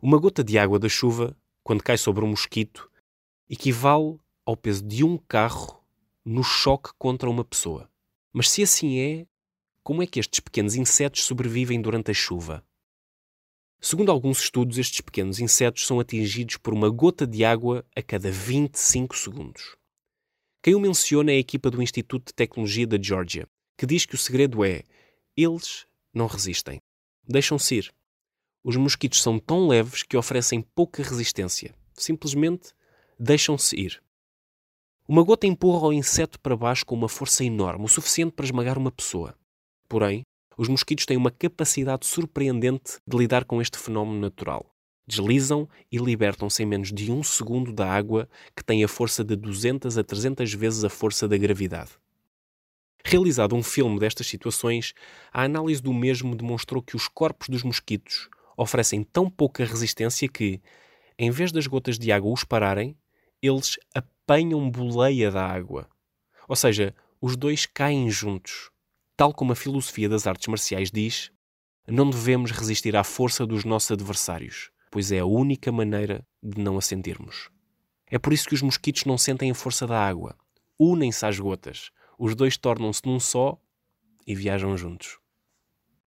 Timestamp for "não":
26.12-26.26, 71.86-72.10, 76.60-76.76, 79.04-79.18